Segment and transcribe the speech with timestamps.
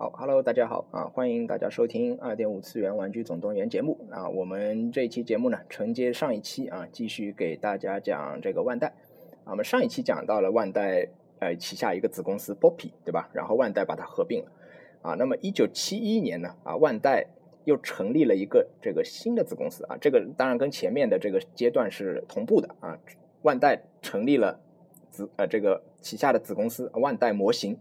[0.00, 4.28] 好，Hello，大家好啊，欢迎大家收听二点五次元玩具总动员节目啊。
[4.28, 8.94] 我们这一期节目呢，承接上一期啊，继续给大家讲这个万代。
[9.42, 11.08] 啊，我们上一期讲到了万代
[11.40, 13.28] 呃旗下一个子公司 Poppy，对吧？
[13.32, 14.52] 然后万代把它合并了
[15.02, 15.14] 啊。
[15.14, 17.26] 那么一九七一年呢，啊，万代
[17.64, 19.98] 又成立了一个这个新的子公司啊。
[20.00, 22.96] 这个当然跟前面的这个阶段是同步的啊。
[23.42, 24.60] 万代成立了
[25.10, 27.76] 子呃这个旗下的子公司万代模型。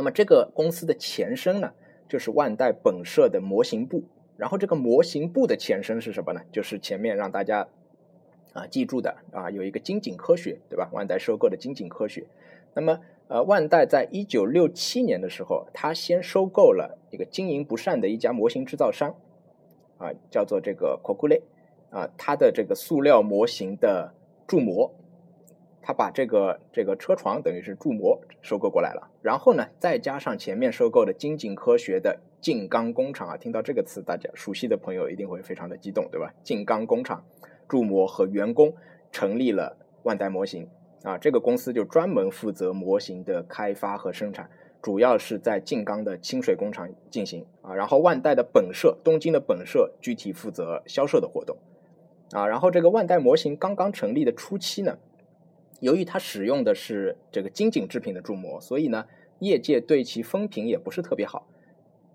[0.00, 1.74] 那么这个公司的前身呢，
[2.08, 4.02] 就是万代本社的模型部。
[4.38, 6.40] 然后这个模型部的前身是什么呢？
[6.50, 7.68] 就是前面让大家
[8.54, 10.88] 啊记住的啊，有一个金井科学，对吧？
[10.94, 12.26] 万代收购的金井科学。
[12.72, 19.14] 那么呃，万代在一九六七年的时候，他先收购了一个经营不善的一家模型制造商
[19.98, 21.42] 啊，叫做这个 c o c u l e
[21.90, 24.14] 啊，它的这个塑料模型的
[24.46, 24.94] 铸模。
[25.82, 36.34] 他把这个这个车床等于是铸模收购过来了，然后呢，再加上前面收购的金井科学的静冈工厂啊，听到这个词，大家熟悉的朋友一定会非常的激动，对吧？
[36.42, 37.24] 静冈工厂
[37.66, 38.74] 铸模和员工
[39.10, 40.68] 成立了万代模型
[41.02, 44.50] 啊，这个公司就专门负责模型的开发和生产，
[44.82, 51.56] 主要是在静冈的清水工厂进行啊，然后万代的本社东京的本社具体负责销售的活动
[52.32, 54.98] 啊，然后这个万代模型刚刚成立的初期呢。
[55.80, 59.06] 由于它使用的是这个金井制品的铸模，所以呢，
[59.40, 61.48] 业界对其风评也不是特别好，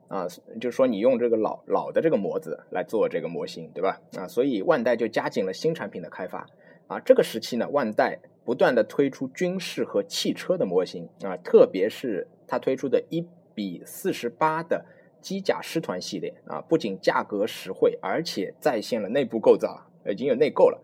[0.07, 0.27] 啊，
[0.61, 3.99] 就是说你用这个老老的这个模子来做这个模型，对吧？
[4.17, 6.47] 啊，所以万代就加紧了新产品的开发，
[6.87, 14.85] 啊，这个时期呢，万代不断的推出军事和汽车的模型，啊，特别是它推出的一比四十八的
[15.21, 20.79] 机甲师团系列，啊，不仅价格实惠，而且再现了内部构造，已经有内购了。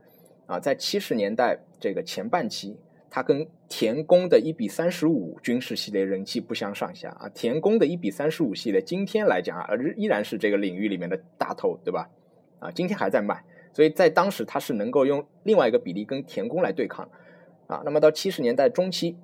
[0.51, 2.77] 啊，在七十年代这个前半期，
[3.09, 7.29] 它跟田宫的一比三十五军事系列人气不相上下啊。
[7.33, 12.09] 田宫的一比三十五系列，今天来讲啊，依然是这个领域里面的大头，对吧？
[12.59, 13.41] 啊，今天还在卖，
[13.71, 17.09] 所以在当时它是能够用另外一个比例跟田宫来对抗
[17.67, 17.81] 啊。
[17.85, 19.15] 那么到七十年代中期，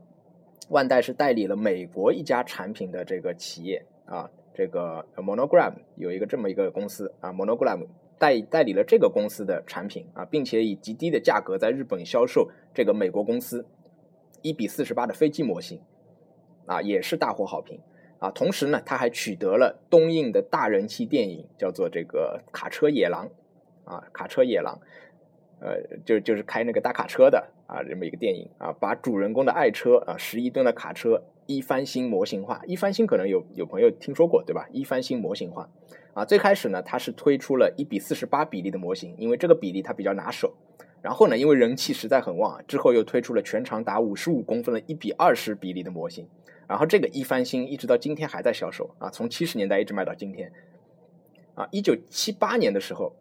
[0.69, 7.85] 万代是代理了美国一家产品的这个企业啊，这个 Monogram 有一个这么一个公司啊，Monogram。
[8.19, 13.65] 代代理了这个公司的产品啊，并且以极低的价格在日本销售这个美国公司
[14.41, 15.79] 一比四十八的飞机模型
[16.65, 17.79] 啊，也是大获好评
[18.19, 18.31] 啊。
[18.31, 23.29] 同时呢，他还取得了东映的大人气电影，叫做这个《卡车野狼》
[23.91, 24.75] 啊，《卡车野狼》
[25.59, 32.61] 呃，就就是开那个大卡车的啊，这么一个电影啊，把主人公的爱车啊，十一吨的卡车一翻新模型化。
[32.67, 34.67] 一翻新可能有有朋友听说过对吧？
[34.71, 35.69] 一翻新模型化。
[36.13, 40.53] 啊，最开始呢，它是推出了一比四十八比例的模型，因为这个比例它比较拿手。
[41.01, 46.27] 然后呢，因为人气实在很旺，之后又推出了全长达五十五公分的一比二十比例的模型。
[46.67, 50.51] 然后这个一翻新，一直到今天还在销售啊，从七十年代一直卖到今天。
[51.55, 53.13] 啊，一九七八年的时候，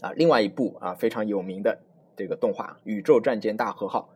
[0.00, 1.78] 啊，另外一部啊非常有名的
[2.16, 4.10] 这个动画《宇宙战舰大和号》，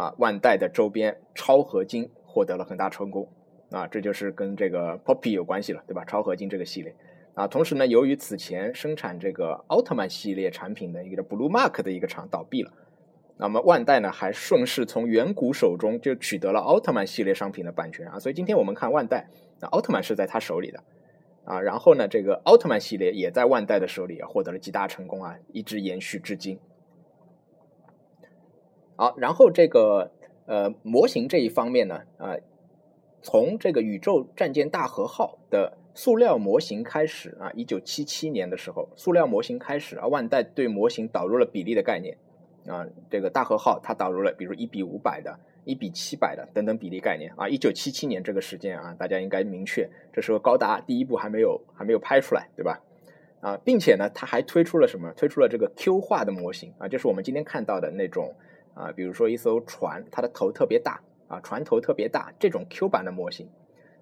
[0.00, 3.28] 啊，万代的周边超合金获得了很大成功。
[3.70, 6.04] 啊，这就是跟这个 Poppy 有关系了，对吧？
[6.04, 6.94] 超合金这个系列。
[7.34, 12.70] 啊，同时呢，由于此前生产这个奥特曼系列产品的一个 Blue Mark 的一个厂倒闭了，
[13.36, 19.26] 那么万代呢还顺势从远古手中就取得了奥特曼系列商品的版权啊，所以今天我们看万代，
[19.60, 20.84] 那奥特曼是在他手里的
[21.44, 26.58] 啊，然后呢，这个奥特曼系列也在万代的手里获得了极大成功啊，一直延续至今。
[28.96, 30.12] 好，然后这个
[30.46, 32.36] 呃模型这一方面呢，啊，
[33.22, 35.78] 从这个宇宙战舰大和号的。
[35.96, 42.18] 塑料模型开始啊，一九七七年的时候，塑料模型开始啊，万代对模型导入了比例的概念
[42.66, 47.48] 啊，这个大和号它导入了，比如一比五百的、一比七百的等等比例概念啊。
[47.48, 52.80] 一九七七年这个时间啊，大家应该明确，这时候高达第一部还没有还没有拍出来，对吧？
[53.40, 55.12] 啊，并且呢，它还推出了什么？
[55.16, 58.34] 推出了这个 Q 化的模型啊，就是我们今天看到的那种
[58.74, 63.48] 啊，比如说一艘船，它的头特别大啊，船头特别大这种 Q 版的模型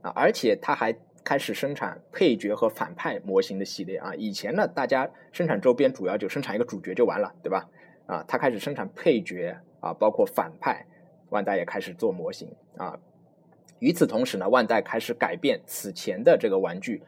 [0.03, 0.97] 啊，而且它还。
[1.25, 7.69] 开始生产配角和反派模型的系列啊，以前呢，大家生产周边主要就生产一个主角就完了，对吧？
[8.07, 10.85] 啊，他开始生产配角啊，包括反派，
[11.33, 13.01] 万代也开始做模型啊。
[13.81, 17.03] 与此同时呢，万代开始改变此前的这个玩具，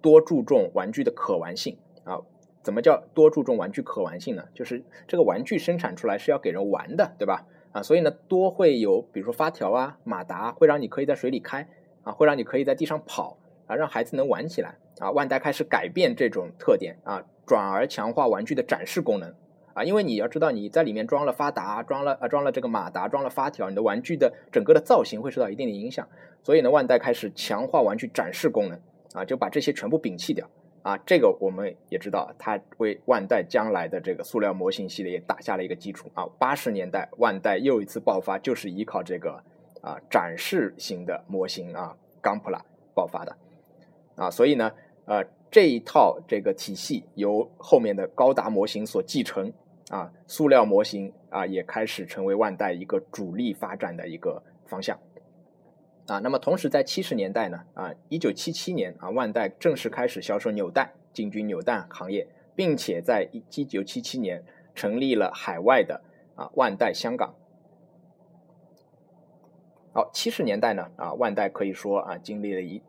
[0.00, 2.22] 多注重玩具的可玩性啊。
[2.62, 4.44] 怎么叫多注重玩具可玩性呢？
[4.54, 7.44] 就是这个玩具生产出来是要给人玩的，对吧？
[7.72, 11.68] 啊，所以呢，多会有比如说发条啊、马达，会让你可以在水里开
[12.02, 13.36] 啊，会让你可以在地上跑。
[13.66, 15.10] 啊，让孩子能玩起来啊！
[15.10, 19.34] 万代开始改变这种特点啊，转而强化玩具的展示功能
[19.76, 26.08] 啊，因为你要知道你在里面装了发达，装了啊装了这个马达，装了发条，你的玩具的整个的造型会受到一定的影响。
[26.42, 28.80] 所以呢，万代开始强化玩具展示功能
[29.12, 30.48] 啊，就把这些全部摒弃掉
[30.80, 30.96] 啊。
[31.04, 36.26] 这个我们也知道，它为万代将来的这个塑料模型系列打下了一个基础啊。
[36.38, 39.42] 八十年代万代又一次爆发，就是依靠这个
[39.82, 42.64] 啊展示型的模型啊钢普拉
[42.94, 43.36] 爆发的
[44.14, 44.30] 啊。
[44.30, 44.72] 所以呢，
[45.04, 45.22] 呃。
[45.48, 49.50] 这一套这个体系由后面的高达模型所继承
[49.90, 54.98] 啊，塑料模型啊也开始成为万代一个主力发展的一个方向
[56.06, 56.18] 啊。
[56.18, 64.44] 那么同时在七十年代呢啊，一九七七年啊，万代正式开始销售扭蛋，进军扭蛋行业，并且在一九七七年
[64.74, 66.02] 成立了海外的
[66.34, 67.34] 啊万代香港。
[69.92, 72.82] 好，七十年代呢啊，万代可以说啊经历了一。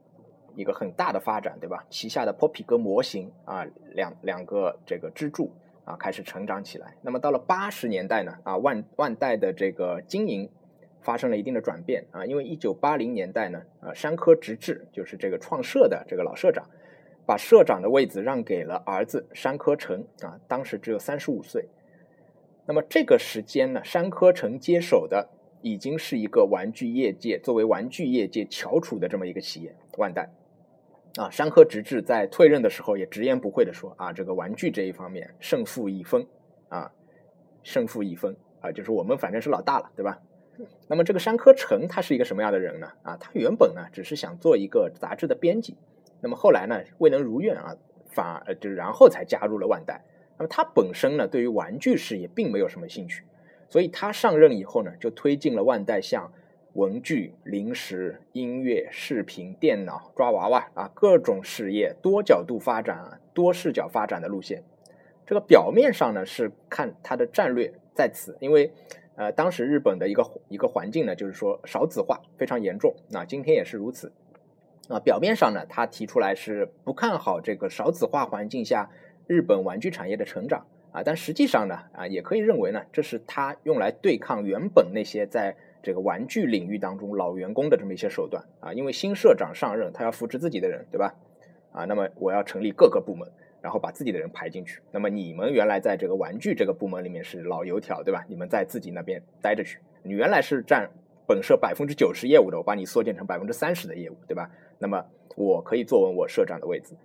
[0.55, 1.85] 一个很大的发展，对吧？
[1.87, 5.51] 旗下的 Poppy 哥模型啊，两两个这个支柱
[5.87, 6.93] 啊，开始成长起来。
[7.01, 10.49] 那么到了八十年代呢，啊，万万代的这个经营
[10.99, 16.67] 发生了一定的转变啊，因为一九八零年代呢，啊，山科直治就是这个创社的这个老社长，
[17.25, 21.69] 把社长的位子让给了儿子山科成啊，当时只有三十五岁。
[22.65, 25.29] 那么这个时间呢，山科成接手的
[25.61, 30.29] 已经是一个玩具业界作为玩具业界翘楚的这么一个企业，万代。
[31.17, 36.27] 啊，山科直至在退任的时候也直言不讳的说：“啊，这个玩具这一方面胜负已分，
[36.69, 36.91] 啊，
[37.63, 40.19] 胜负已分啊，就是我们反正是老大了，对吧？”
[40.87, 42.87] 那么这个山科成他是一个什么样的人呢？
[43.01, 45.75] 啊，他原本呢只是想做一个杂志的编辑，
[46.21, 47.75] 那么后来呢未能如愿啊，
[48.11, 50.03] 反而就然后才加入了万代。
[50.37, 53.23] 那么他本身呢对于玩具事业并没有什么兴趣，
[53.69, 56.31] 所以他上任以后呢就推进了万代向。
[56.77, 64.61] 文具、零食、音乐、视频、电脑、抓娃娃啊，各种事业多角度发展、多视角发展的路线。
[65.25, 68.71] 这个表面上呢是看它的战略在此，因为
[69.15, 74.13] 呃当时日本的一个一个环境呢，就是说少子化非常严重，那今天也是如此。
[74.87, 78.91] 啊，表面上呢他提出来是不看好这个少子化环境下
[79.25, 91.15] 日本玩具产业的成长啊，但实际上呢啊也可以认为呢，这是他用来对抗原本那些在这个玩具领域当中老员工的这么一些手段啊，因为新社长上任，他要扶持自己的人，对吧？
[91.71, 93.25] 啊，那么我要成立各个部门，
[93.61, 94.81] 然后把自己的人排进去。
[94.91, 98.25] 那么你们原来在这个玩具这个部门里面是老油条，对吧？
[98.27, 99.79] 你们在自己那边待着去。
[100.03, 100.91] 你原来是占
[101.25, 104.51] 本社百分之九十业务的，我把你缩减成百分之三十的业务，对吧？
[104.79, 105.05] 那么
[105.37, 106.97] 我可以坐稳我社长的位置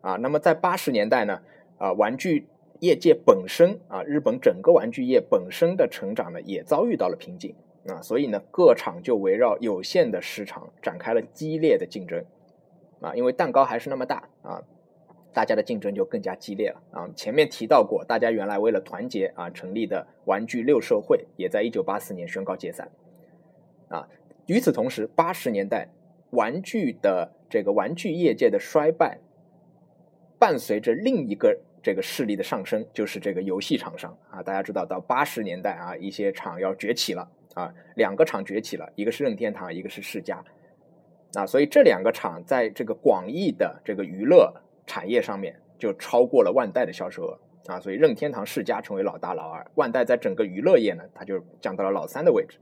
[0.00, 0.16] 啊。
[0.16, 1.42] 那么在八十年代呢，
[1.76, 2.46] 啊，玩具
[2.80, 7.54] 业界本身啊，日本整个玩具业本身的成长呢，也遭遇到了瓶颈。
[7.88, 12.24] 啊，所以呢，各厂就围绕有限的市场展开了激烈的竞争，
[13.00, 14.62] 啊，因为蛋糕还是那么大啊，
[15.32, 17.08] 大家的竞争就更加激烈了啊。
[17.14, 22.90] 前面提到过，大家原来为了团结啊成立的玩具六社会，也在一九八四年宣告解散。
[23.88, 24.08] 啊，
[24.46, 25.88] 与此同时，八十年代
[26.30, 29.20] 玩具的这个玩具业界的衰败，
[30.40, 34.42] 伴随着另一个这个势力的上升，就是这个游戏厂商啊。
[34.42, 37.30] 大家知道，到八十年代啊，一些厂要崛起了。
[37.56, 40.44] 啊，两个厂崛起了，一个是任天堂，一个是世嘉，
[41.32, 44.54] 啊，所以这两个厂在这个广义的这个娱乐
[44.86, 47.38] 产业上面就超过了万代的销售额
[47.72, 52.58] 啊，所以任天堂、世嘉成为老大、老二，万代在整个娱乐业呢，它就降到了老三的位置，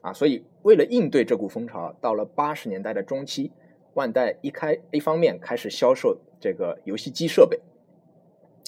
[0.00, 3.52] 啊，所以为了应对这股风潮，到了八十年代的中期，
[3.92, 7.60] 万代一开一方面开始销售这个游戏机设备，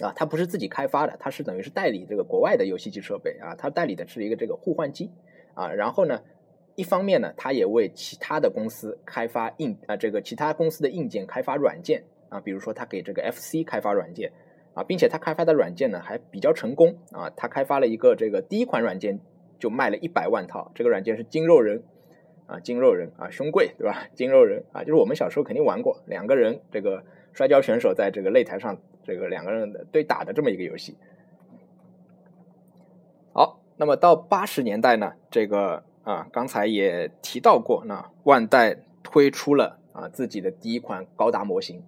[0.04, 5.10] 啊，它不是自己开发的，它是等于是代理这个国外的游戏机设备啊，它代理的是一个这个互换机。
[5.54, 6.20] 啊，然后呢，
[6.76, 14.32] 一方面呢，他也为其他的公司开发硬啊，这个其他公司的硬件开发软件啊，比如说他给这个 FC 开发软件
[14.74, 19.20] 啊，并且他开发的软件呢还比较成功啊，他开发了一个这个第一款软件
[19.58, 21.82] 就卖了一百万套，这个软件是筋肉人
[22.46, 24.08] 啊，筋肉人啊，胸贵对吧？
[24.14, 30.96] 筋肉人啊，就是我们小时候肯定玩过，两个人这个摔跤选手在这个擂台上这个两个人对打的这么一个游戏。
[33.76, 41.82] 那么到八十年代呢，这个啊，刚才也提到过，那万代推出了啊自己的第一款高达模型，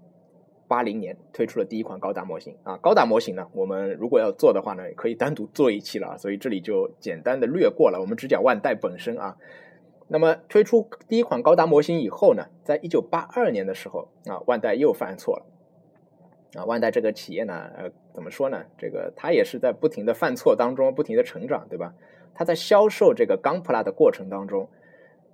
[0.67, 9.37] 八零年推出了第一款高达模型啊，高达模型呢，我们如果要做的话呢，可以单独做一期了，所以这里就简单的略过了，我们只讲万代本身啊。
[10.09, 15.47] 那么推出第一款高达模型以后呢，在一九八二年的时候啊，万代又犯错了。
[16.55, 18.65] 啊，万代这个企业呢，呃，怎么说呢？
[18.79, 21.95] 这个它也是在不停的犯错当中，不停的成长，对吧？
[22.35, 24.69] 它在销售这个钢普拉的过程当中，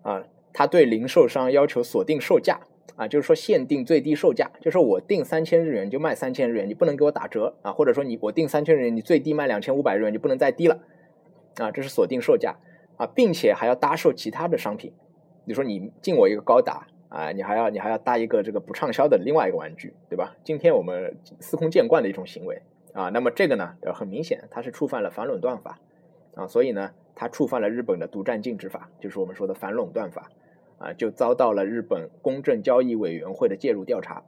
[0.02, 2.60] 啊，它对零售商要求锁定售价
[2.96, 10.78] 啊，就是说限定最低售价，就是我定三千日元就卖三千日元，你不能给我打折啊，或者说你我定三千日元，你最低卖两千五百日元，你不能再低了
[11.56, 12.56] 啊，这是锁定售价
[12.96, 14.92] 啊，并且还要搭售其他的商品，
[15.44, 20.34] 比如说你进我一个高达啊，你还要你还要搭一个这个不畅销的另外一个玩具，对吧？
[20.42, 22.62] 今天我们司空见惯的一种行为
[22.94, 25.78] 啊，那么这个呢，很明显它是触犯了反垄断法
[26.34, 30.30] 啊，所以呢，它触犯了日本的独占禁止法，就是我们说的反垄断法。
[30.78, 34.24] 啊，就遭到了日本公正交易委员会的介入调查。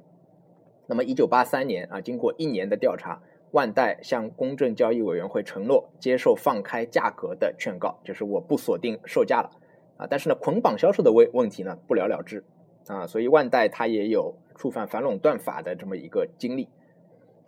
[0.86, 9.50] 那么，一九八三年啊，经过一年的调查，万代向公正交易委员会承诺接受放开价格的劝告，就是我不锁定售价了
[9.96, 10.06] 啊。
[10.08, 12.44] 但是呢，捆绑销售的问问题呢不了了之
[12.86, 16.68] 啊，所以万代它也有触犯反垄断法的这么一个经历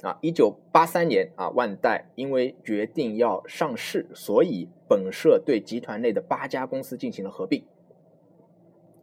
[0.02, 0.18] 啊。
[0.22, 7.64] 一九八三年啊，万代因为决定要上市，所以本社对集团内的八家公司进行了合并。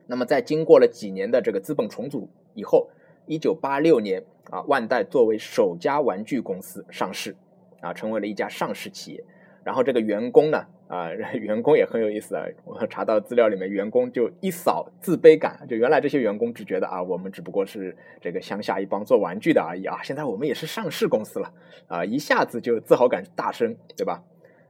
[0.08, 2.90] 那么，在经过了几年的这个资本重组以后，
[3.26, 7.36] 一九八六年啊，万代作为首家玩具公司上市，
[7.80, 9.24] 啊，成为了一家上市企业。
[9.64, 12.46] 然后这个员工呢，啊，员工也很有意思啊。
[12.66, 21.52] 我查到资料里面，员工就一扫自卑感，就原来这些员工只觉得啊，我们只不过是这个乡下一帮做玩具的而已啊，现在我们也是上市公司了
[21.88, 24.24] 啊，一下子就自豪感大升，对吧？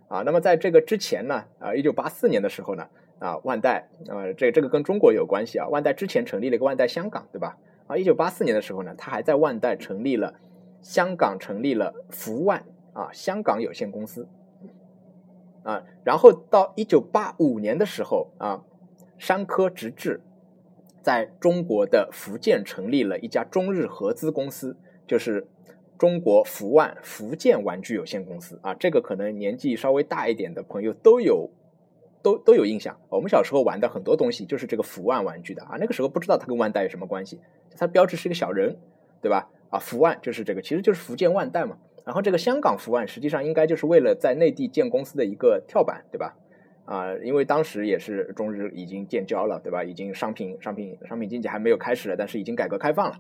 [0.08, 2.88] 啊，那么在这个之前呢，啊，一九八四年的时候呢。
[3.20, 5.65] 啊，万代，呃，这这个跟中国有关系啊。
[5.70, 7.55] 万代之前成立了一个万代香港，对吧？
[7.88, 10.34] 啊，一九八四年的时候呢，他还在万代成立了
[10.82, 14.27] 香港，成立了福万啊香港有限公司。
[15.63, 18.63] 啊，然后到一九八五年的时候啊，
[19.17, 20.22] 山科直至
[21.01, 24.77] 在中国的福建成立了一家中日合资公司，
[25.08, 25.48] 就是
[25.98, 28.74] 中国福万福建玩具有限公司啊。
[28.75, 31.50] 这个可能年纪稍微大一点的朋友都有。
[32.24, 37.41] 都都有印象，我们小时候玩的很多东西就是这个福万玩具的啊，那个时候不知道它跟万代有什么关系，
[37.75, 38.77] 它标志是一个小人，
[39.22, 39.50] 对吧？
[39.70, 41.77] 啊，福万就是这个，其实就是福建万代嘛。
[42.05, 46.36] 然后这个香港福万实际上应该就是为了在内地建公司的一个跳板，对吧？
[46.86, 49.83] 啊，因为当时也是中日已经建交了，对吧？
[49.83, 53.19] 已经商品商品商品经济还没有开始了，但是已经改革开放了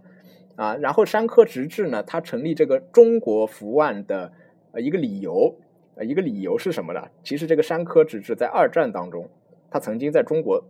[0.55, 0.75] 啊。
[0.75, 4.31] 然后山科直至呢，它成立这个中国福万的
[4.71, 5.55] 呃一个理由。
[5.95, 7.07] 呃，一个理由是什么呢？
[7.23, 9.29] 其实这个山科直至在二战当中，
[9.69, 10.65] 他曾经在中国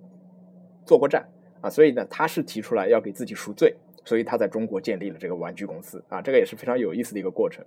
[0.85, 1.29] 做过战
[1.61, 7.63] 啊，所以呢，他是提出来要给自己赎罪，所以他在中国建立了这个玩具公司啊，这个也是非常有意思的一个过程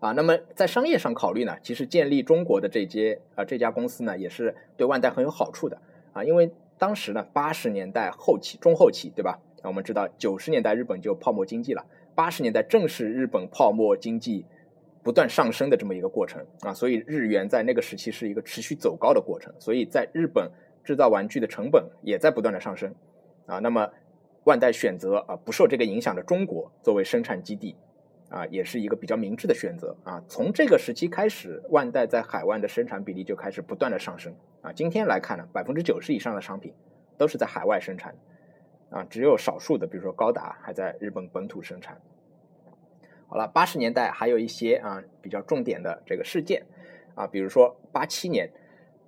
[0.00, 0.12] 啊。
[0.12, 5.80] 那么在商业上考虑呢，其实建立中国的这些啊这家公司呢，也是对万代很有好处的
[6.12, 9.38] 啊，因为当时呢，八十年代后期、中后期，对吧？
[9.62, 14.44] 那我们知道九十年代日本就泡沫经济了，八十年代正是日本泡沫经济。
[15.02, 20.50] 不断上升的这么一个过程啊，所以日元在那个时期是一个持续走高的过程，所以在日本
[20.84, 22.94] 制造玩具的成本也在不断的上升
[23.46, 23.60] 啊。
[23.60, 23.88] 那么
[24.44, 27.74] 万代选择啊不受这个影响的中国作为生产基地
[28.30, 30.22] 啊，也是一个比较明智的选择啊。
[30.28, 34.72] 从这个时期开始，万代在海外的生产比例就开始不断的上升啊。
[34.72, 36.72] 今天来看呢，百分之九十以上的商品
[37.18, 38.14] 都是在海外生产
[38.88, 42.00] 啊，只有少数的，比如说高达还在日本本土生产。
[43.28, 46.66] 好了，八十年代还有一些啊比较重点的这个事件
[47.14, 48.50] 啊，比如说八七年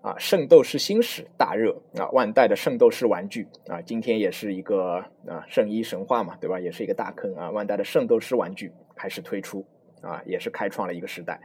[0.00, 6.60] 啊《圣斗士星矢》大热啊，万代的圣斗士玩具啊，今天也是一个啊圣衣神话嘛，对吧？
[6.60, 7.50] 也是一个大坑啊。
[7.50, 8.72] 万代的圣斗士玩具
[9.02, 9.66] 开始推出
[10.00, 11.40] 啊，也是开创了一个时代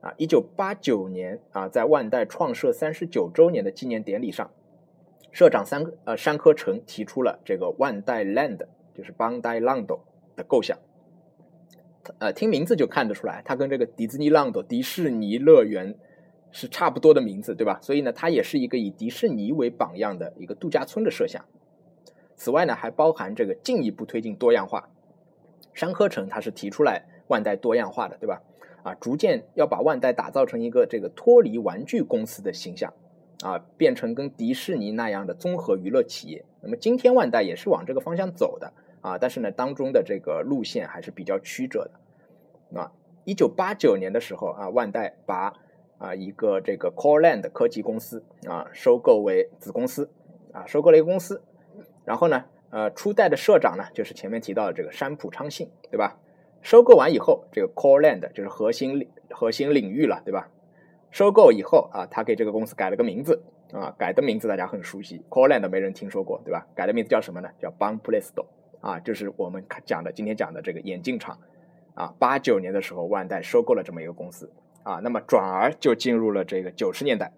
[0.00, 0.12] 啊。
[0.16, 4.50] 一九八九年啊，在万代创设三十九周年的纪念典礼上，
[5.30, 9.86] 社长三呃山科成提出了这个万代 Land，就是邦代 Land
[10.34, 10.76] 的构想。
[12.18, 15.94] 呃，听名字就看得出来，它跟这个迪士尼 Land 迪士尼乐园
[16.50, 17.78] 是差不多的名字，对吧？
[17.80, 21.44] 所以呢，它也是一个以迪士尼为榜样的一个度假村的设想。
[22.34, 24.88] 此外呢，还包含这个进一步推进多样化。
[25.76, 28.42] 山科城它是提出来万代多样化的，对吧？
[28.82, 32.92] 啊，逐渐要把万代打造成一个这个脱离玩具公司的形象，
[33.44, 36.44] 啊，变成跟迪士尼那样的综合娱乐企业。
[36.62, 38.72] 那么今天万代也是往这个方向走的。
[39.02, 42.80] 啊，但是呢，当中的这个路线还是比较曲折的。
[42.80, 42.90] 啊，
[43.22, 45.52] 一九八九年的时候啊，万代把
[45.98, 50.10] 啊一个这个 Coreland 科技公司啊收购为子公司，
[50.52, 51.40] 啊收购了一个公司。
[52.04, 56.18] 然后呢，呃，初代的社长呢就是前面提到的这个山浦昌信，对吧？
[56.62, 60.48] 收购完以后，这个 Coreland 就是核心核心领域了，对吧？
[61.10, 63.42] 收购以后啊，他给这个公司改了个名字
[63.72, 66.66] 啊，改的名字大家很熟悉，Coreland 没人听说过，对吧？
[66.74, 67.48] 改的名字叫什么呢？
[67.60, 68.46] 叫 b a n p l a s t o
[68.80, 71.38] 啊，就是我们讲的今天讲的这个眼镜厂，
[71.94, 74.50] 啊，八九年的时候，万代收购了这么一个公司，
[74.82, 77.32] 啊，那么转而就进入了这个九十年代，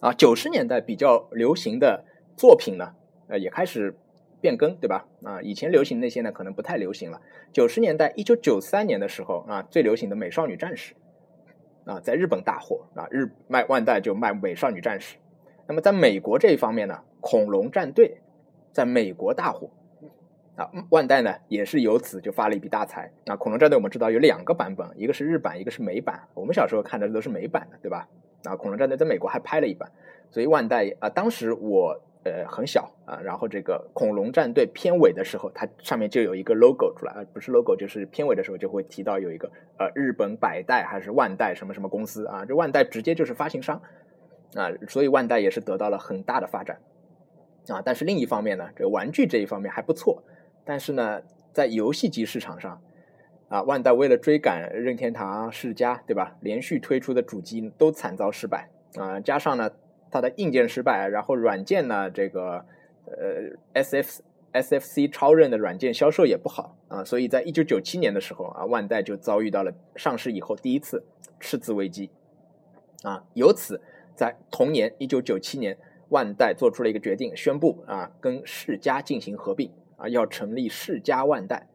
[0.00, 2.04] 啊，九十年代比较流行的
[2.36, 2.94] 作品呢，
[3.28, 3.96] 呃，也开始
[4.40, 5.06] 变更，对吧？
[5.24, 7.20] 啊，以前流行那些呢，可能不太流行了。
[7.52, 10.94] 九十年代，一九九三年的时候啊，最流行的美少女战士
[11.84, 15.16] 啊，在日本大火啊，日卖万代就卖美少女战士。
[15.66, 18.18] 那么在美国这一方面呢，恐龙战队
[18.72, 19.70] 在美国大火
[20.54, 23.10] 啊，万代呢也是由此就发了一笔大财。
[23.24, 26.28] 啊，恐龙战队我们知道有两个版本，一个是日版，一个是美版。
[26.34, 28.08] 我们小时候看的都是美版的，对吧？
[28.44, 29.90] 啊，恐龙战队在美国还拍了一版，
[30.30, 32.00] 所以万代啊，当时我。
[32.26, 43.80] 呃，很小啊，然后这个恐龙战队片尾的时候，它上面就有一个 logo 出来，呃，不是 logo，就是片尾的时候就会提到有一个呃日本百代还是万代什么什么公司啊，这万代直接就是发行商
[44.56, 46.80] 啊，所以万代也是得到了很大的发展
[47.68, 47.80] 啊。
[47.84, 50.24] 但是另一方面呢，这个玩具这一方面还不错，
[50.64, 52.82] 但是呢，在游戏机市场上
[53.48, 56.36] 啊，万代为了追赶任天堂、世嘉，对吧？
[56.40, 59.70] 连续推出的主机都惨遭失败啊，加上呢。
[60.16, 62.64] 它的硬件失败，然后软件呢，这个
[63.04, 71.04] 呃，S F S F C 超任的软件销售也不好啊，所以在一九九七年的时候啊，万代就遭遇到了上市以后第一次
[71.38, 72.08] 赤字危机
[73.02, 73.22] 啊。
[73.34, 73.78] 由此，
[74.14, 75.76] 在同年一九九七年，
[76.08, 81.68] 万代做出了一个决定，宣布啊，跟世嘉进行合并啊，要成立世嘉万代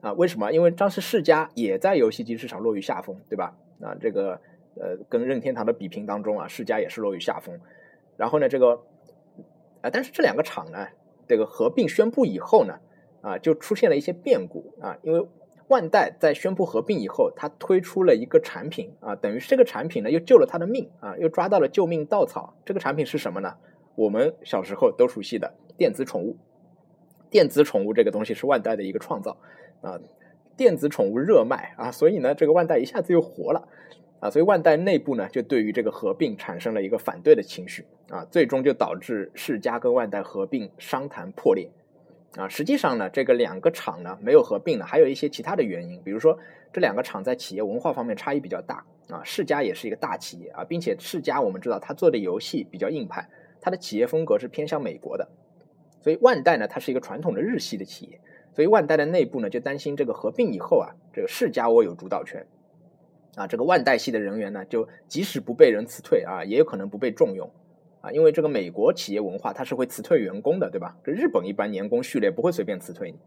[0.00, 0.14] 啊。
[0.14, 0.50] 为什么？
[0.50, 3.54] 因为当时世嘉也在游戏机市场落于下风，对吧？
[3.82, 4.40] 啊，这个。
[4.80, 7.58] 呃，跟任天堂的比拼当中啊，世嘉也是落于下风。
[8.16, 8.80] 然后呢，这个
[9.82, 10.86] 啊，但是这两个厂呢，
[11.26, 12.78] 这个合并宣布以后呢，
[13.20, 14.96] 啊，就出现了一些变故啊。
[15.02, 15.26] 因为
[15.68, 22.54] 万代在宣布合并以后，它推出了一个产品啊，等于是这个产品呢又救了他的命啊，又抓到了救命稻草。
[22.64, 23.54] 这个产品是什么呢？
[23.94, 26.36] 我们小时候都熟悉的电子宠物。
[27.28, 29.36] 电子宠物这个东西是万代的一个创造
[29.80, 29.98] 啊，
[30.56, 33.68] 电子宠物热卖啊，所以呢，这个万代一下子又活了。
[34.18, 41.68] 啊，所以万代内部呢，就对于这个合并产生了一个反对的情绪啊，最终就导致世嘉跟万代合并商谈破裂
[42.36, 42.48] 啊。
[42.48, 46.38] 实际上呢，这个两个厂呢没有合并呢，还有一些其他的原因，比如说
[46.72, 49.22] 这两个厂在企业文化方面差异比较大啊。
[49.22, 53.28] 世嘉也是一个大企业啊，并且世嘉我们知道它做的游戏比较硬派，
[53.60, 55.28] 它的企业风格是偏向美国的，
[56.00, 58.18] 所以万代呢，它是一个传统的日系的企业，
[58.54, 62.46] 所以万代的内部呢就担心这个合并以后啊，这个世嘉握有主导权。
[63.36, 67.48] 啊，这个万代系的人员呢，就即使不被人辞退啊，也有可能不被重用
[68.00, 70.96] 啊，因为这个美国企业文化它是会辞退员工的，对吧？
[71.04, 73.18] 这日本一般年功序列不会随便辞退你。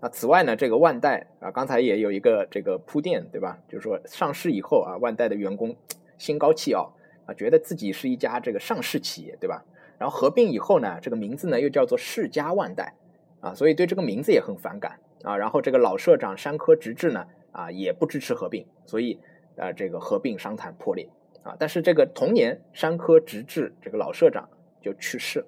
[0.00, 3.58] 啊，此外呢，这个万代啊，刚才也有一个这个铺垫，对吧？
[3.66, 5.74] 就是说上市以后啊，万代的员工
[6.18, 6.92] 心高气傲
[7.24, 9.64] 啊，觉得自己是一家这个上市企业，对吧？
[9.96, 12.92] 然后合并以后呢，这个名字呢又叫做世嘉万代
[13.40, 15.38] 啊，所以对这个名字也很反感啊。
[15.38, 19.18] 然后这个老社长山科直治呢啊，也不支持合并，所以。
[19.56, 21.08] 啊，这个合并商谈破裂
[21.42, 24.48] 啊，但是这个同年山科直治这个老社长
[24.80, 25.44] 就去世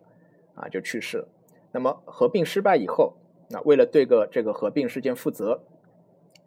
[0.54, 1.28] 啊，就去世了。
[1.72, 3.14] 那么合并失败以后，
[3.50, 5.60] 那为了对个这个合并事件负责，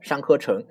[0.02, 0.64] 山科成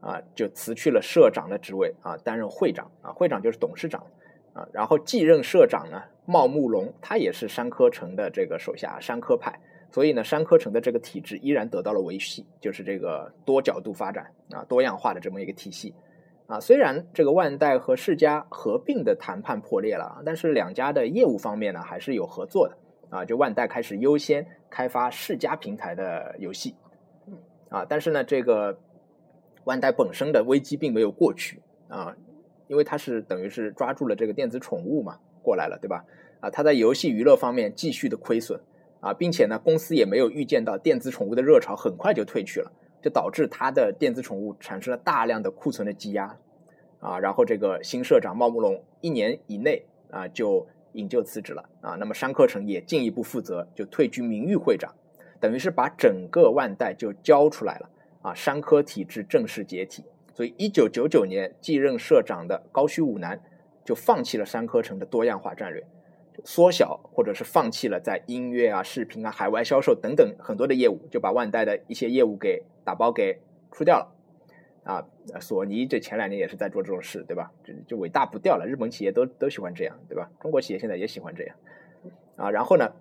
[0.00, 4.06] 啊就辞去了社长的职位啊，担任会长啊，会长就是董事长
[4.52, 9.58] 啊，然后继任社长呢茂木龙，他也是山科成的这个手下山科派，
[9.90, 15.94] 所以呢山科成的这个体制依然得到了维系，就是这个多角度发展啊，多样化的这么一个体系。
[16.46, 22.76] 啊，虽然这个万代和世嘉合并的谈判破裂了，但是两家的业务方面呢还是有合作的
[23.08, 23.24] 啊。
[23.24, 26.74] 就万代开始优先开发世嘉平台的游戏，
[27.70, 28.78] 啊，但是呢，这个
[29.64, 32.14] 万代本身的危机并没有过去啊，
[32.66, 36.04] 因为它是等于是抓住了这个电子宠物嘛过来了，对吧？
[36.40, 38.60] 啊，它在游戏娱乐方面继续的亏损
[39.00, 42.72] 啊，并且呢，公司也没有预见到电子宠物的热潮很快就退去了。
[43.02, 46.38] 就导致他的电子宠物产生了大量的库存的积压，
[47.00, 54.94] 啊，然后这个新社长茂木龙一年以内啊就引咎辞职了啊，那么山科成也进一步负责，就退居名誉会长，
[55.40, 57.90] 等于是把整个万代就交出来了
[58.22, 63.42] 啊，山科体制正式解体，所以一九九九年继任社长的高须武男
[63.84, 65.84] 就放弃了山科成的多样化战略。
[66.44, 73.40] 缩小或者是放弃了在音乐啊、视频啊、海外销售等等很多的业务，就把万代的一些业务给打包给
[73.70, 74.12] 出掉了。
[74.84, 75.06] 啊，
[75.40, 77.52] 索尼这前两年也是在做这种事，对吧？
[77.62, 78.66] 就就尾大不掉了。
[78.66, 80.28] 日本企业都都喜欢这样，对吧？
[80.40, 81.56] 中国企业现在也喜欢这样。
[82.34, 82.92] 啊，然后呢，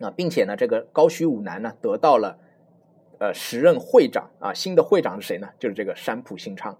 [0.00, 2.40] 啊，并且呢，这个高须武男呢得到了
[3.20, 5.50] 呃时任会长啊，新的会长是谁呢？
[5.60, 6.76] 就是这个山浦新昌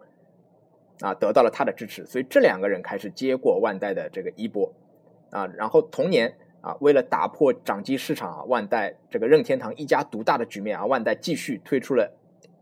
[1.00, 4.72] 啊，得到了他的支持，所以这两个人开始接过万代的这个衣钵。
[5.30, 12.12] 啊，然后同年啊，为了打破掌机市场啊，万代这个任天堂一家独大的局面啊，万代继续推出了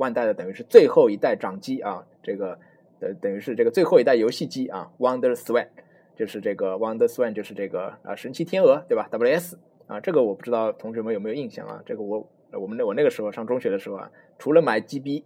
[0.03, 2.59] 万代的等于是最后一代掌机啊，这个
[2.99, 5.69] 呃等于是这个最后一代游戏机啊，Wonder Swan，
[6.17, 9.55] 就是这个 Wonder Swan，就是这个啊神奇天鹅对吧？WS
[9.87, 11.81] 啊，这个我不知道同学们有没有印象啊？
[11.87, 15.23] 这个我我们那我那个时候上中学的时候啊，除了买 GB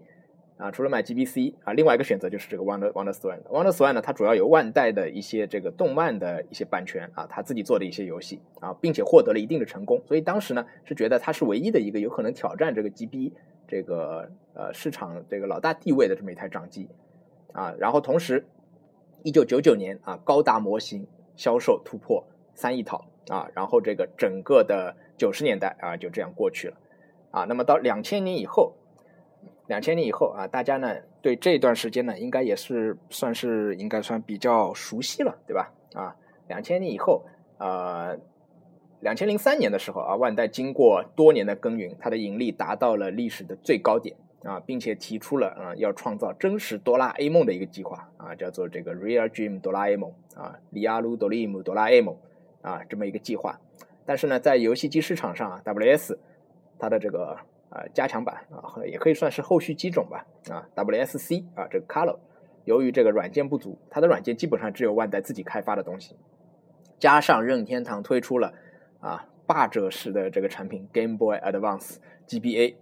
[0.58, 3.42] 啊，除了买 GBC 啊，另外一个选择就是这个 Wonder Wonder Swan。
[3.42, 13.32] Wonder Swan 呢，它主要有万代的一些这个动漫的一些版权啊，他自己做的一些游戏啊，并且获得了一定的成功，所以当时呢是觉得它是唯一的一个有可能挑战这个 GB
[13.66, 16.88] 这个呃市场这个老大地位的这么一台掌机
[17.52, 17.74] 啊。
[17.78, 18.46] 然后同时，
[19.22, 22.24] 一九九九年啊，高达模型销售突破
[22.54, 26.76] 三亿套啊，然后这个整个的九十年代啊就这样过去了
[27.30, 27.44] 啊。
[27.44, 28.74] 那么到两千年以后。
[29.68, 35.72] 两千年以后啊，大家呢对这段时间呢，应该也是算是应该算比较熟悉了，对吧？
[35.92, 36.14] 啊，
[36.46, 37.24] 两千年以后，
[37.58, 38.16] 呃，
[39.00, 52.16] 两千零三年的时候啊，万代经过多年的耕耘，它的盈利达到了历史的最高点啊，并且提出了啊要创造真实哆啦 A 梦的一个计划啊，叫做这个 Real Dream 哆啦 A 梦啊，里亚鲁哆利姆哆啦 A 梦
[52.62, 53.60] 啊这么一个计划。
[54.04, 56.16] 但是呢，在游戏机市场上啊，WS
[56.78, 57.38] 它的这个。
[57.68, 60.24] 啊，加强版啊，也可以算是后续机种吧。
[60.48, 62.16] 啊，WSC 啊，这个 Color，
[62.64, 66.14] 由于这个软件不足，它的软件基本上只有万代自己开发的东西，
[67.00, 68.54] 加上任天堂推出了
[69.06, 72.74] 啊霸者式的这个产品 Game Boy Advance GBA，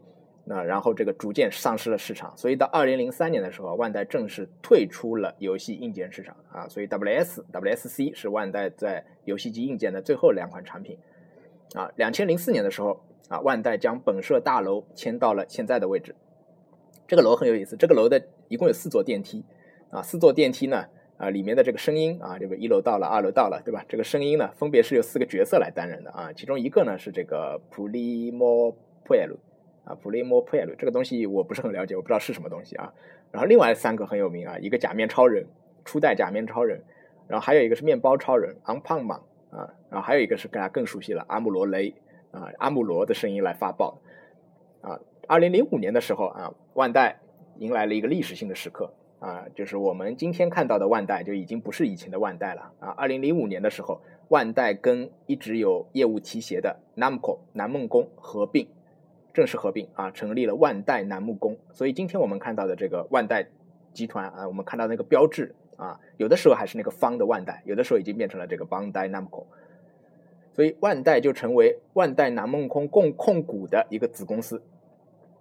[0.44, 10.96] 那然后这个逐渐丧失了市场，所以到二零零三年的时候，万代正式退出了游戏硬件市场啊，所以 WS、WSC 是万代在游戏机硬件的最后两款产品
[11.74, 11.90] 啊。
[11.96, 13.04] 两千零四年的时候。
[13.30, 16.14] 啊，万代将本社大楼迁到了现在的位置。
[17.08, 19.42] 这个楼很有意思，这个楼的一共有四座电梯
[19.88, 23.84] 啊，四座电梯呢，啊，里面的这个声音啊，这个一楼到了，二楼到了，对吧？
[23.88, 28.70] 这个声音呢，分别是由四个角色来担任的啊，其中一个呢是这个普利莫
[29.04, 29.38] 普埃鲁
[29.84, 32.92] 啊，普利莫普埃鲁这个东西我不是很了解，我不知道是什么东西啊。
[33.30, 35.46] 然后另外三个很有名啊，一个假面超人，
[35.84, 36.82] 初代假面超人，
[37.28, 41.94] 然后还有一个是面包超人昂胖莽啊，然后还有一个是大家更熟悉了阿姆罗雷。
[42.34, 44.00] 啊，阿姆罗的声音来发报，
[44.80, 44.98] 啊，
[45.28, 47.20] 二零零五年的时候啊，万代
[47.58, 52.90] 迎来了一个历史性的时刻啊，就是我们今天看到的万代就已经不是以前的万代了啊。
[52.90, 58.68] 二零零五年的时候，万代跟一直有业务提携的 Namco 南梦宫合并，
[59.32, 61.56] 正式合并啊，成立了万代南梦宫。
[61.72, 63.46] 所以今天我们看到的这个万代
[63.92, 69.44] 集团啊，我们看到那个标志啊，有的时候还是那个方的万代，有的时候已经变成了这个 Bandai Namco。
[70.52, 74.62] 所以万代就成为万代南梦宫共控股的一个子公司，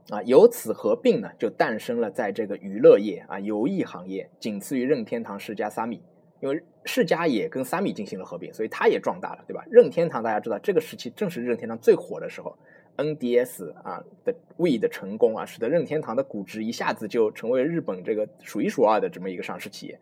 [0.09, 6.01] 啊，由此合并呢，就诞生了在这个娱乐业啊游艺行业仅次于任天堂世家三米，
[6.41, 9.63] 因为世嘉也跟三米进行了合并，所以它也壮大了，对吧？
[9.71, 12.57] 任天堂大家知道，这个时期正是任天堂最火的时候
[12.97, 19.99] ，NDS 啊的 w 的成功啊，使得任天堂的估值一下子就成为日本这个数一数二的这么一个上市企业，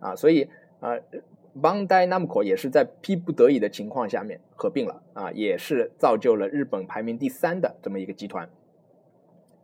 [0.00, 0.48] 啊，所以
[0.80, 0.98] 啊。
[1.54, 8.48] Bandai Namco 也是在逼不得已的情况下面合并了啊，也是造就了日本排名第三的这么一个集团。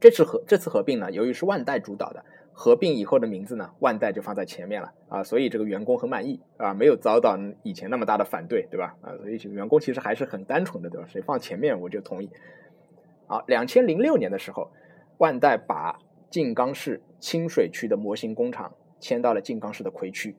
[0.01, 8.97] 这次合这次合并呢，由于是万代主导的，合并以后的名字呢，万代就放在前面了啊，所以这个员工很满意啊，没有遭到以前那么大的反对，对吧？
[9.01, 11.07] 啊，所以员工其实还是很单纯的，对吧？
[11.09, 12.31] 谁放前面我就同意。
[13.27, 14.71] 好，两千零六年的时候，
[15.19, 15.99] 万代把
[16.31, 20.37] 静冈市清水区的模型工厂迁到了静冈市的葵区。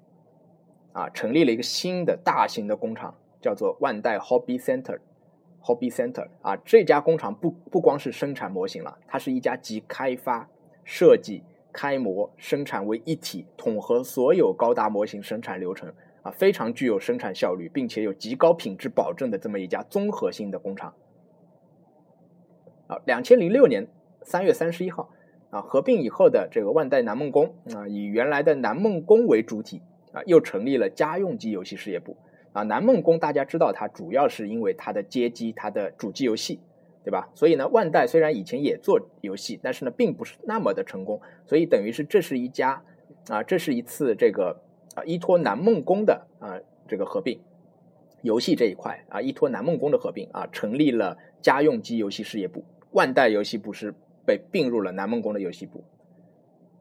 [0.93, 4.99] 啊，成立了一个新的大型的工厂，叫做万代 Hobby Center。
[5.61, 10.49] Hobby Center 啊，这家工厂不不光是生产模型了，它是一家集开发、
[10.83, 20.93] 设计、开模、生产为一体，统合所有高达模型生产流程啊，非常具有生产效率，并且有极高品质保证的这么一家综合性的工厂。
[22.87, 23.87] 啊，两千零六年
[24.23, 25.09] 三月三十一号
[25.49, 29.81] 啊，合并以后的这个万代南梦宫啊，以原来的南梦宫为主体。
[30.11, 32.17] 啊，又成立了家用机游戏事业部。
[32.59, 36.59] 啊，南梦宫大家知道，它主要是因为它的街机、它的主机游戏，
[37.05, 37.29] 对吧？
[37.33, 41.21] 所以呢，万代虽然以前也做游戏，但是呢，并不是那么的成功。
[41.45, 42.83] 所以等于是这是一家
[43.29, 44.61] 啊，这是一次这个
[44.95, 47.39] 啊依托南梦宫的啊这个合并
[48.23, 52.65] 游戏这一块啊，依托南梦宫的合并啊，成立了家用机游戏事业部。
[52.91, 53.93] 万代游戏部是
[54.25, 55.85] 被并入了南梦宫的游戏部。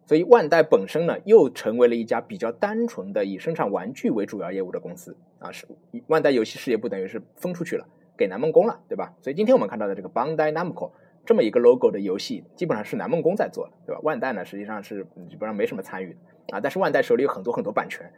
[0.09, 5.69] 所以万代本身呢，又成为了一家比较单纯的以生产玩具为主要业务的公司啊，是
[6.07, 9.13] 万代游戏事业部等于是分出去了，给南梦宫了，对吧？
[9.21, 10.93] 所以今天我们看到的这个 Bandai Namco
[11.27, 14.01] 这么一个 logo 的游戏，基本上是南梦宫在做的，对吧？
[14.03, 16.17] 万代呢，实际上是基本上没什么参与
[16.53, 18.11] 啊，但是万代手里有很多很多版权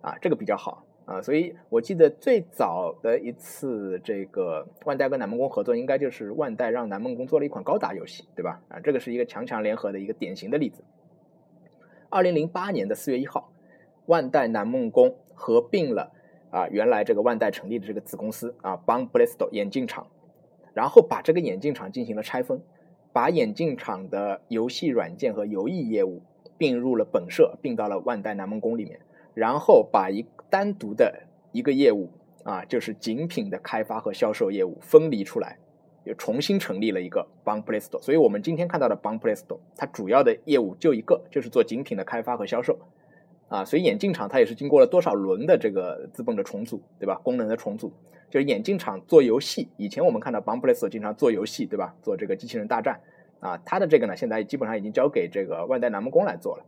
[0.00, 1.22] 啊，这个比较好啊。
[1.22, 8.60] 所以我记得最早的一次这个万代跟南梦宫合作，应该就是万代让南梦宫做了一款高达游戏，对吧？
[8.66, 10.82] 啊，这个是一个强强联合的一个典型的例子。
[12.16, 13.52] 二零零八年的四月一号，
[14.06, 16.14] 万代南梦宫合并了
[16.50, 20.06] 啊原来这个万代成立的这个子公司啊邦布雷斯 o 眼镜厂。
[20.72, 22.62] 然后把这个眼镜厂进行了拆分，
[23.12, 26.22] 把眼镜厂的游戏软件和游艺业务
[26.56, 28.98] 并入了本社，并到了万代南梦宫里面，
[29.34, 32.10] 然后把一单独的一个业务
[32.44, 35.58] 啊，就是精品的开发和销售业务分离出来，
[36.06, 38.00] 又重新成立了一个 Bang Play Store。
[38.00, 42.78] 所以我们今天看到的 Bang Play Store，它主要的业务就一个，就是做精品的开发和销售。
[43.48, 47.14] 啊，所以眼镜厂它也是经过了多少轮的这个资本的重组，对吧？
[47.22, 47.92] 功能的重组，
[48.28, 51.94] 就是眼镜厂做游戏，以前我们看到 b a m p l a c e 经常做游戏，对吧？
[52.02, 52.98] 做这个机器人大战，
[53.38, 56.64] 啊，它的这个呢，现在基本上已经交给这个万代南梦宫来做了，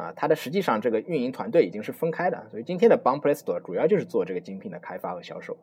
[0.00, 5.56] 啊，它的实际上这个运营团队已经是分开的，所以今天的 b a m p l a c e 主要就是做这个精品的开发和销售。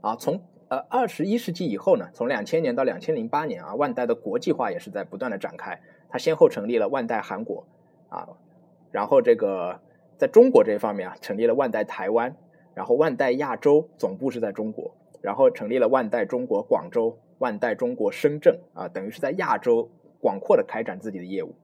[0.00, 7.66] 啊，从呃二十一世纪以后呢，从两千年到两千零八年啊，万代的国际化也是在不断的展开，它先后成立了万代韩国，
[8.08, 8.28] 啊。
[8.90, 9.80] 然后这个
[10.16, 12.36] 在中国这一方面啊，成立了万代台湾，
[12.74, 21.54] 然后万代亚洲总部是在中国，然后成立了万代中国广州、万代中国深圳啊，等于是在亚洲广阔的开展自己的业务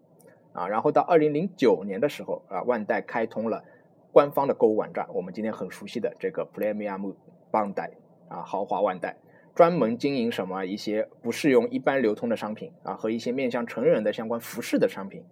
[0.52, 0.68] 啊。
[0.68, 3.64] 然后到二零零九年的时候啊，万代开通了
[4.12, 7.14] 官方的购物网站，我们今天很熟悉的这个 Premium
[7.50, 7.90] Bandai
[8.28, 9.16] 啊，豪华万代，
[9.54, 15.22] 专门经营什么一些不适用一般流通的商品啊，和一些面向成人的相关服饰的商品。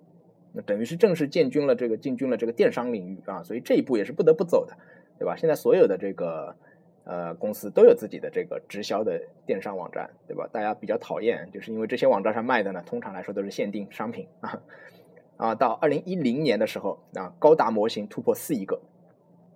[0.53, 4.77] 那等于是正式进军了这个进军了这个电商领域啊，所以这一步也是不得不走的，
[5.19, 5.35] 对吧？
[5.35, 6.55] 现在所有的这个
[7.05, 10.47] 呃公司都有自己的这个直销的电商网站，对吧？
[10.53, 14.63] 大家比较讨厌，就是因为这些网站上卖的呢，通常来说都是限定商品啊
[15.39, 15.55] 啊。
[15.55, 18.79] 到二零一零年的时候啊，高达模型突破四亿个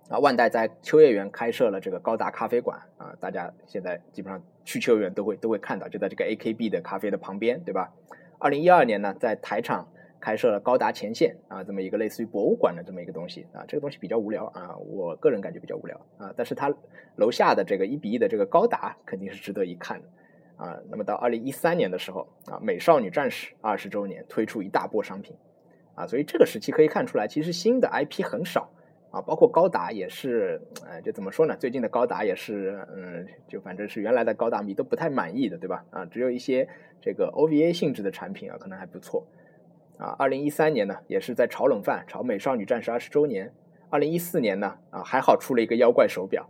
[0.09, 7.93] 啊，万代在秋叶原开设了这个高达咖啡馆啊，大家现在基本上去秋叶原都会都会看到，就在这个 AKB 的咖啡的旁边，对吧？
[8.39, 9.87] 二零一二年呢，在台场。
[10.19, 16.73] 开设了高达前线啊，这么一个类似于博物馆的这么一个东西啊，这个东西比较无聊啊，我个人感觉比较无聊啊，但是它
[17.17, 20.07] 楼下的这个一比一的这个高达肯定是值得一看的
[20.57, 20.75] 啊。
[20.89, 25.35] 那么到二零一三年的时候啊，美少女战士二十周年推出一大波商品
[25.93, 28.71] 啊，所以这个时期可以看出来，其实新的 IP 很少
[29.17, 31.55] 啊，包括高达也是，呃，就怎么说呢？
[31.57, 35.83] 最近的高达也是，嗯，就反正是原来的高达迷都不太满意的，对吧？
[35.89, 36.69] 啊，只有一些
[37.01, 39.25] 这个 OVA 性质的产品啊，可能还不错。
[39.97, 43.51] 啊，二零一三年呢，也是在炒冷饭，炒《美少女战士》二十周年。
[43.89, 46.47] 二零一四年呢，啊，还好出了一个妖怪手表，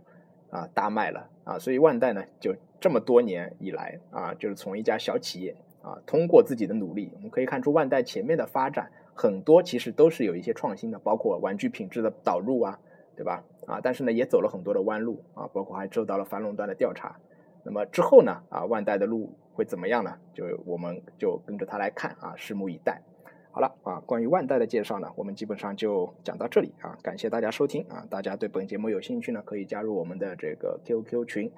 [0.50, 1.58] 啊，大卖了啊。
[1.58, 12.78] 所以万代呢，就这么多年以来啊，就是从一家小企业啊，通过自己的努力，我们可以看出万代前面的发展很多其实都是有一些创新的，包括玩具品质的导入啊，
[13.16, 13.42] 对吧？
[13.66, 17.18] 啊，但是呢，也走了很多的弯路啊，包括还受到了反垄断的调查。
[17.64, 20.16] 那么之后呢，啊，万代的路会怎么样呢？
[20.32, 23.02] 就我们就跟着他来看啊，拭目以待。
[23.50, 26.96] 好了啊，关于万代的介绍呢，我们基本上就讲到这里啊。
[27.02, 31.50] 感谢大家收听啊，大家对本节目有兴趣呢，可以加入我们的这个 QQ 群，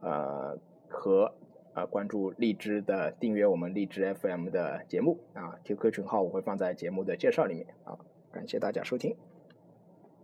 [0.00, 1.32] 呃，和
[1.74, 5.58] 呃关注荔枝的订阅我们荔枝 FM 的节目啊。
[5.64, 7.98] QQ 群号我会放在节目的介绍里面啊。
[8.32, 9.16] 感谢大家收听。